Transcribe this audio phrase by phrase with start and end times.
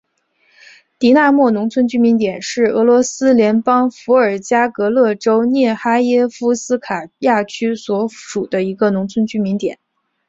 [0.97, 9.77] 狄纳莫农村居民点是俄罗斯联邦伏尔加格勒州涅哈耶夫斯卡亚区所属的一个农村居民点。